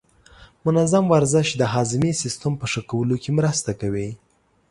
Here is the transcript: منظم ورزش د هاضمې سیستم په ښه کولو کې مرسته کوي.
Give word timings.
منظم 0.65 1.05
ورزش 1.13 1.47
د 1.55 1.61
هاضمې 1.73 2.11
سیستم 2.21 2.53
په 2.61 2.65
ښه 2.71 2.81
کولو 2.91 3.15
کې 3.23 3.31
مرسته 3.39 3.71
کوي. 3.81 4.09